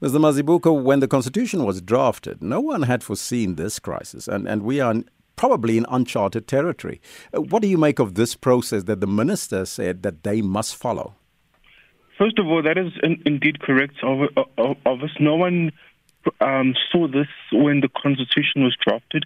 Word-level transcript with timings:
Mr. 0.00 0.20
Mazibuko, 0.20 0.80
when 0.80 1.00
the 1.00 1.08
Constitution 1.08 1.64
was 1.64 1.80
drafted, 1.80 2.40
no 2.40 2.60
one 2.60 2.82
had 2.82 3.02
foreseen 3.02 3.56
this 3.56 3.80
crisis, 3.80 4.28
and, 4.28 4.46
and 4.46 4.62
we 4.62 4.78
are 4.78 4.94
probably 5.34 5.76
in 5.76 5.86
uncharted 5.88 6.46
territory. 6.46 7.00
Uh, 7.34 7.40
what 7.40 7.62
do 7.62 7.68
you 7.68 7.76
make 7.76 7.98
of 7.98 8.14
this 8.14 8.36
process 8.36 8.84
that 8.84 9.00
the 9.00 9.08
minister 9.08 9.64
said 9.64 10.04
that 10.04 10.22
they 10.22 10.40
must 10.40 10.76
follow? 10.76 11.14
First 12.16 12.38
of 12.38 12.46
all, 12.46 12.62
that 12.62 12.78
is 12.78 12.92
in, 13.02 13.20
indeed 13.26 13.60
correct. 13.60 13.94
Of, 14.04 14.28
of, 14.36 14.76
of 14.86 15.02
us, 15.02 15.10
no 15.18 15.34
one 15.34 15.72
um, 16.40 16.74
saw 16.92 17.08
this 17.08 17.28
when 17.50 17.80
the 17.80 17.88
constitution 17.88 18.62
was 18.62 18.76
drafted. 18.84 19.24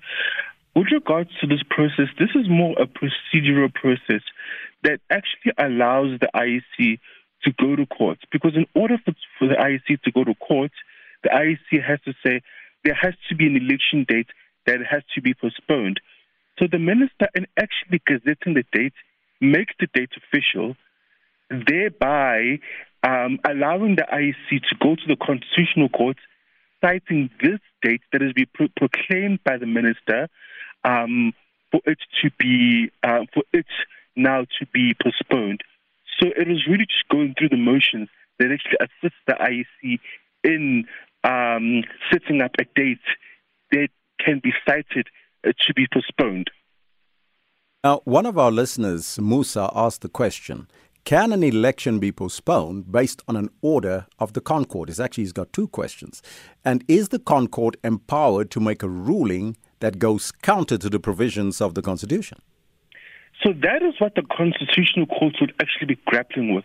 With 0.75 0.87
regards 0.91 1.31
to 1.43 1.47
this 1.47 1.63
process, 1.69 2.09
this 2.19 2.31
is 2.35 2.49
more 2.49 2.75
a 2.81 2.87
procedural 2.87 3.73
process 3.75 4.23
that 4.85 5.01
actually 5.11 5.53
allows 5.59 6.19
the 6.21 6.31
IEC 6.35 6.99
to 7.45 7.53
go 7.61 7.77
to 7.77 7.87
court. 7.87 8.19
Because 8.31 8.53
in 8.55 8.67
order 8.75 8.99
for, 9.05 9.15
for 9.39 9.49
the 9.49 9.55
IEC 9.55 10.03
to 10.03 10.13
go 10.13 10.25
to 10.25 10.35
court, 10.35 10.73
the 11.23 11.31
IEC 11.31 11.85
has 11.85 12.01
to 12.05 12.13
say 12.25 12.43
there 12.85 12.99
has 13.01 13.15
to 13.29 13.35
be 13.35 13.47
an 13.47 13.57
election 13.57 14.05
date 14.09 14.29
that 14.67 14.79
has 14.89 15.03
to 15.15 15.21
be 15.21 15.35
postponed. 15.35 16.01
So 16.59 16.67
the 16.71 16.79
minister, 16.79 17.29
in 17.35 17.47
actually 17.57 18.03
gazetting 18.07 18.55
the 18.55 18.65
date, 18.73 18.93
makes 19.41 19.75
the 19.81 19.89
date 19.93 20.11
official, 20.17 20.77
thereby 21.51 22.61
um, 23.03 23.39
allowing 23.45 23.97
the 23.97 24.07
IEC 24.13 24.61
to 24.69 24.77
go 24.81 24.95
to 24.95 25.03
the 25.07 25.17
constitutional 25.17 25.89
court, 25.89 26.17
citing 26.81 27.31
this 27.43 27.59
date 27.83 28.03
that 28.13 28.21
has 28.21 28.33
been 28.33 28.47
pro- 28.55 28.69
proclaimed 28.77 29.41
by 29.45 29.57
the 29.57 29.67
minister 29.67 30.29
um, 30.85 31.33
for 31.71 31.81
it 31.87 31.99
to 32.23 32.31
be 32.39 32.91
uh, 33.03 33.25
for 33.33 33.43
it 33.53 33.67
now 34.17 34.43
to 34.43 34.67
be 34.73 34.95
postponed. 35.03 35.63
So 36.23 36.29
it 36.37 36.47
was 36.47 36.67
really 36.69 36.87
just 36.87 37.09
going 37.11 37.35
through 37.37 37.49
the 37.49 37.57
motions 37.57 38.09
that 38.39 38.53
actually 38.53 38.79
assists 38.81 39.19
the 39.27 39.35
IEC 39.35 39.99
in 40.45 40.85
um, 41.25 41.83
setting 42.13 42.41
up 42.41 42.53
a 42.61 42.65
date 42.77 42.99
that 43.73 43.89
can 44.25 44.41
be 44.41 44.53
cited 44.67 45.09
to 45.45 45.75
be 45.75 45.87
postponed. 45.93 46.51
Now, 47.83 48.03
one 48.05 48.27
of 48.27 48.39
our 48.39 48.53
listeners, 48.53 49.19
Musa, 49.19 49.69
asked 49.75 50.03
the 50.03 50.09
question 50.09 50.69
Can 51.05 51.33
an 51.33 51.43
election 51.43 51.99
be 51.99 52.13
postponed 52.13 52.93
based 52.93 53.21
on 53.27 53.35
an 53.35 53.49
order 53.61 54.07
of 54.21 54.35
the 54.35 54.41
ConCourt? 54.41 54.91
It's 54.91 55.01
actually, 55.01 55.25
he's 55.25 55.33
got 55.33 55.53
two 55.53 55.67
questions. 55.67 56.23
And 56.65 56.85
is 56.87 57.09
the 57.09 57.19
ConCourt 57.19 57.75
empowered 57.83 58.53
to 58.53 58.61
make 58.61 58.85
a 58.85 58.89
ruling 58.89 59.57
that 59.81 59.99
goes 59.99 60.31
counter 60.31 60.79
to 60.79 60.89
the 60.89 61.01
provisions 61.01 61.61
of 61.61 61.75
the 61.75 61.83
Constitution? 61.83 62.39
So 63.43 63.53
that 63.63 63.83
is 63.83 63.95
what 63.99 64.15
the 64.15 64.23
Constitutional 64.23 65.07
Court 65.07 65.35
would 65.41 65.53
actually 65.61 65.95
be 65.95 66.01
grappling 66.07 66.55
with. 66.55 66.65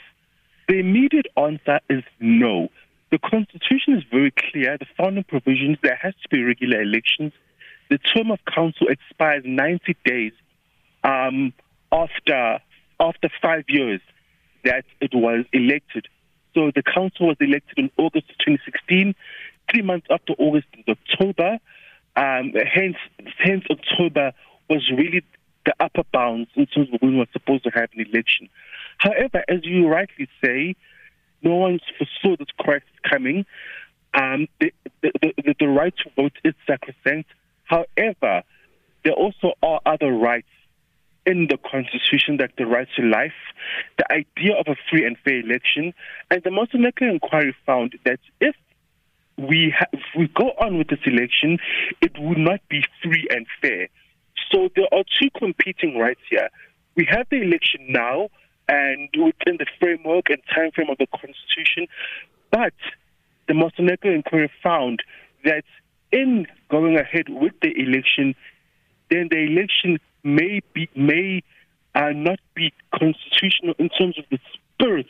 The 0.68 0.80
immediate 0.80 1.28
answer 1.36 1.80
is 1.90 2.04
no. 2.20 2.70
The 3.10 3.18
Constitution 3.20 3.98
is 3.98 4.04
very 4.12 4.32
clear. 4.32 4.78
The 4.78 4.86
founding 4.98 5.24
provisions, 5.24 5.78
there 5.82 5.98
has 6.02 6.14
to 6.22 6.30
be 6.30 6.44
regular 6.44 6.82
elections. 6.82 7.32
The 7.90 7.98
term 7.98 8.32
of 8.32 8.40
council 8.54 8.88
expires 8.90 9.44
90 9.46 9.96
days 10.04 10.34
um, 11.04 11.54
after 11.92 12.60
after 13.00 13.30
five 13.42 13.64
years 13.68 14.02
that 14.66 14.84
it 15.00 15.12
was 15.14 15.46
elected. 15.54 16.08
So 16.54 16.72
the 16.76 16.84
council 16.84 17.28
was 17.28 17.38
elected 17.40 17.78
in 17.78 17.92
August 17.98 18.28
2016. 18.46 19.16
Three 19.72 19.82
months 19.84 20.08
after 20.10 20.34
August 20.34 20.68
is 20.74 20.86
October. 20.88 21.60
Um, 22.16 22.54
hence, 22.74 22.98
hence 23.38 23.64
October 23.70 24.34
was 24.68 24.90
really 24.92 25.24
the 25.68 25.76
upper 25.82 26.04
bounds 26.14 26.50
in 26.56 26.66
terms 26.66 26.88
of 26.94 27.02
when 27.02 27.12
we 27.12 27.20
were 27.20 27.28
supposed 27.34 27.66
to 27.66 27.70
have 27.72 27.90
an 27.94 28.06
election. 28.10 28.48
However, 29.00 29.44
as 29.50 29.60
you 29.64 29.88
rightly 29.88 30.30
say, 30.44 30.76
no 31.42 31.56
one 31.56 31.80
foresaw 31.98 32.38
this 32.38 32.48
crisis 32.58 32.90
coming. 33.04 33.46
Um, 34.14 34.48
the, 34.62 34.72
the, 35.02 35.12
the, 35.22 35.56
the, 35.60 35.68
right 35.68 35.94
to 35.98 36.10
vote 36.16 36.32
is 36.46 36.54
sacrosanct. 36.66 37.30
However, 37.66 38.44
there 39.04 39.14
also 39.14 39.54
are 39.62 39.82
other 39.86 40.12
rights 40.12 40.48
in 41.26 41.48
the 41.50 41.58
Constitution, 41.58 42.38
like 42.40 42.56
the 42.56 42.66
right 42.66 42.88
to 42.96 43.04
life, 43.04 43.34
the 43.98 44.10
idea 44.12 44.56
of 44.56 44.68
a 44.68 44.76
free 44.90 45.06
and 45.06 45.18
fair 45.26 45.42
election. 45.42 45.94
And 46.32 46.42
the 46.44 46.50
Moseneke 46.50 47.02
inquiry 47.02 47.54
found 47.66 48.00
that 48.06 48.22
if 48.40 48.56
we, 49.38 49.76
ha- 49.78 49.90
if 49.92 50.02
we 50.18 50.30
go 50.30 50.54
on 50.60 50.78
with 50.78 50.88
this 50.88 51.00
election, 51.06 51.60
it 52.02 52.18
would 52.18 52.38
not 52.38 52.62
be 52.70 52.84
free 53.04 53.28
and 53.30 53.46
fair. 53.62 53.90
So 54.52 54.70
there 54.76 54.88
are 54.92 55.04
two 55.20 55.30
competing 55.38 55.98
rights 55.98 56.22
here. 56.30 56.50
We 56.96 57.08
have 57.10 57.28
the 57.30 57.42
election 57.42 57.86
now, 57.90 58.30
and 58.68 59.10
within 59.14 59.58
the 59.58 59.66
framework 59.80 60.30
and 60.30 60.42
time 60.54 60.72
frame 60.72 60.90
of 60.90 60.98
the 60.98 61.08
Constitution, 61.08 61.88
but 62.52 62.74
the 63.48 63.54
Moseneke 63.54 64.14
inquiry 64.14 64.52
found 64.64 65.04
that 65.44 65.64
in 66.12 66.48
going 66.70 66.98
ahead 66.98 67.30
with 67.30 67.54
the 67.62 67.72
election, 67.78 68.36
then 69.10 69.28
the 69.30 69.38
election 69.38 70.00
may 70.24 70.62
be 70.74 70.90
may 70.96 71.44
uh, 71.96 72.10
not 72.14 72.40
be 72.56 72.74
constitutional 72.92 73.74
in 73.80 73.90
terms 73.90 74.18
of 74.18 74.26
the 74.30 74.40
spirit 74.74 75.08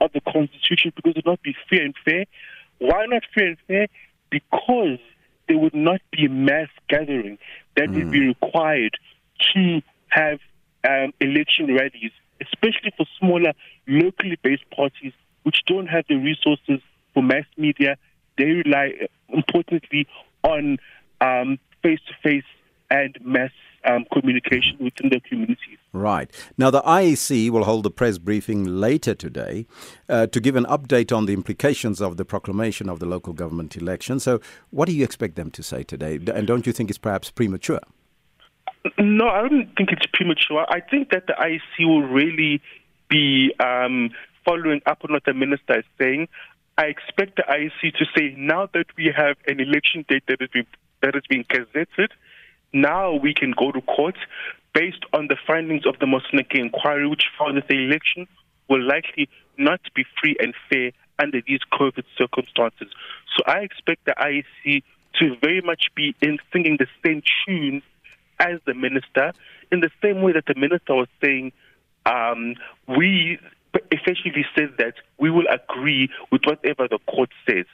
of 0.00 0.12
the 0.12 0.20
Constitution 0.20 0.92
because 0.94 1.12
it 1.16 1.24
would 1.24 1.26
not 1.26 1.42
be 1.42 1.54
fair 1.68 1.84
and 1.84 1.94
fair. 2.04 2.24
Why 2.78 3.06
not 3.06 3.22
fair 3.34 3.48
and 3.48 3.58
fair? 3.66 3.86
Because 4.30 4.98
there 5.48 5.58
would 5.58 5.74
not 5.74 6.00
be 6.10 6.26
a 6.26 6.28
mass 6.28 6.68
gathering 6.88 7.38
that 7.76 7.88
mm. 7.88 7.94
would 7.94 8.10
be 8.10 8.20
hmm. 8.20 8.28
required 8.28 8.96
to 9.54 9.80
have 10.08 10.38
um, 10.88 11.12
election 11.20 11.74
rallies, 11.74 12.12
especially 12.40 12.92
for 12.96 13.06
smaller, 13.18 13.52
locally 13.86 14.38
based 14.42 14.68
parties 14.70 15.12
which 15.42 15.58
don't 15.66 15.86
have 15.86 16.04
the 16.08 16.16
resources 16.16 16.80
for 17.14 17.22
mass 17.22 17.44
media. 17.56 17.96
They 18.38 18.44
rely, 18.44 18.92
uh, 19.02 19.06
importantly, 19.28 20.06
on 20.42 20.78
face 21.82 22.00
to 22.06 22.14
face 22.22 22.44
and 22.90 23.18
mass 23.24 23.50
um, 23.84 24.04
communication 24.12 24.76
within 24.80 25.10
the 25.10 25.20
communities. 25.20 25.78
Right. 26.02 26.28
Now, 26.58 26.70
the 26.70 26.82
IEC 26.82 27.50
will 27.50 27.62
hold 27.62 27.86
a 27.86 27.90
press 27.90 28.18
briefing 28.18 28.64
later 28.64 29.14
today 29.14 29.66
uh, 30.08 30.26
to 30.26 30.40
give 30.40 30.56
an 30.56 30.64
update 30.64 31.16
on 31.16 31.26
the 31.26 31.32
implications 31.32 32.00
of 32.00 32.16
the 32.16 32.24
proclamation 32.24 32.88
of 32.88 32.98
the 32.98 33.06
local 33.06 33.32
government 33.32 33.76
election. 33.76 34.18
So, 34.18 34.40
what 34.70 34.86
do 34.86 34.92
you 34.96 35.04
expect 35.04 35.36
them 35.36 35.52
to 35.52 35.62
say 35.62 35.84
today? 35.84 36.18
And 36.34 36.44
don't 36.48 36.66
you 36.66 36.72
think 36.72 36.90
it's 36.90 36.98
perhaps 36.98 37.30
premature? 37.30 37.78
No, 38.98 39.28
I 39.28 39.42
don't 39.42 39.72
think 39.76 39.92
it's 39.92 40.06
premature. 40.12 40.66
I 40.68 40.80
think 40.80 41.10
that 41.10 41.28
the 41.28 41.34
IEC 41.34 41.86
will 41.86 42.02
really 42.02 42.60
be 43.08 43.54
um, 43.60 44.10
following 44.44 44.80
up 44.86 45.04
on 45.04 45.12
what 45.12 45.24
the 45.24 45.34
minister 45.34 45.78
is 45.78 45.84
saying. 46.00 46.26
I 46.78 46.86
expect 46.86 47.36
the 47.36 47.44
IEC 47.44 47.94
to 47.94 48.06
say 48.16 48.34
now 48.36 48.68
that 48.74 48.86
we 48.96 49.12
have 49.16 49.36
an 49.46 49.60
election 49.60 50.04
date 50.08 50.24
that 50.26 50.40
has 50.40 50.50
been 50.50 50.66
that 51.02 51.14
has 51.14 51.22
been 51.28 51.44
gazetted, 51.44 52.08
now 52.72 53.14
we 53.14 53.34
can 53.34 53.52
go 53.52 53.72
to 53.72 53.80
court 53.82 54.16
based 54.74 55.04
on 55.12 55.28
the 55.28 55.36
findings 55.46 55.86
of 55.86 55.98
the 55.98 56.06
Moseneke 56.06 56.58
inquiry, 56.58 57.06
which 57.06 57.24
found 57.38 57.56
that 57.56 57.68
the 57.68 57.74
election 57.74 58.26
will 58.68 58.82
likely 58.82 59.28
not 59.58 59.80
be 59.94 60.04
free 60.20 60.36
and 60.40 60.54
fair 60.70 60.92
under 61.18 61.40
these 61.46 61.60
COVID 61.72 62.04
circumstances. 62.16 62.88
So 63.36 63.44
I 63.46 63.58
expect 63.58 64.06
the 64.06 64.14
IEC 64.18 64.82
to 65.20 65.36
very 65.42 65.60
much 65.60 65.86
be 65.94 66.14
in 66.22 66.38
singing 66.52 66.78
the 66.78 66.86
same 67.04 67.22
tune 67.46 67.82
as 68.40 68.58
the 68.66 68.74
minister, 68.74 69.32
in 69.70 69.80
the 69.80 69.90
same 70.02 70.22
way 70.22 70.32
that 70.32 70.46
the 70.46 70.54
minister 70.54 70.94
was 70.94 71.08
saying, 71.22 71.52
um, 72.06 72.54
we 72.88 73.38
effectively 73.90 74.44
said 74.56 74.70
that 74.78 74.94
we 75.18 75.30
will 75.30 75.46
agree 75.48 76.08
with 76.30 76.42
whatever 76.44 76.88
the 76.88 76.98
court 77.06 77.30
says. 77.46 77.66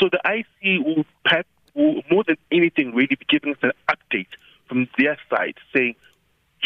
So 0.00 0.08
the 0.10 0.20
IEC 0.24 0.84
will, 0.84 1.04
will 1.74 2.02
more 2.10 2.24
than 2.24 2.36
anything 2.50 2.94
really 2.94 3.16
be 3.16 3.26
giving 3.28 3.52
us 3.52 3.58
an 3.62 3.72
update 3.88 4.28
from 4.74 4.88
their 4.98 5.16
side, 5.30 5.54
saying, 5.74 5.94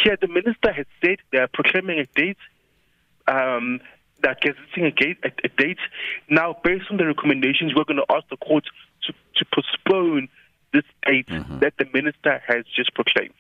here 0.03 0.17
the 0.19 0.29
minister 0.29 0.73
has 0.73 0.87
said 1.05 1.19
they 1.31 1.39
are 1.39 1.49
proclaiming 1.53 1.99
a 1.99 2.07
date, 2.19 2.39
um, 3.27 3.81
they're 4.23 4.37
gazetting 4.41 4.87
a, 4.87 4.91
gate, 4.91 5.19
a, 5.23 5.31
a 5.45 5.49
date. 5.49 5.79
Now, 6.31 6.57
based 6.65 6.87
on 6.91 6.97
the 6.97 7.07
recommendations, 7.07 7.75
we're 7.75 7.85
going 7.85 7.99
to 7.99 8.07
ask 8.11 8.27
the 8.31 8.39
court 8.39 8.65
to, 9.07 9.13
to 9.13 9.45
postpone 9.55 10.29
this 10.73 10.85
date 11.07 11.29
mm-hmm. 11.29 11.59
that 11.59 11.75
the 11.79 11.87
minister 11.93 12.43
has 12.47 12.65
just 12.75 12.95
proclaimed. 12.95 13.35